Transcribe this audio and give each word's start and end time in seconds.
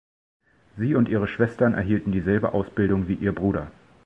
Sie 0.77 0.95
und 0.95 1.09
ihre 1.09 1.27
Schwestern 1.27 1.75
erhielten 1.75 2.11
dieselbe 2.11 2.53
Ausbildung 2.55 3.07
wie 3.07 3.13
ihr 3.13 3.35
Bruder. 3.35 3.69